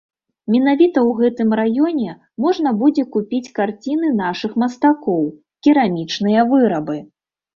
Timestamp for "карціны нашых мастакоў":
3.59-5.23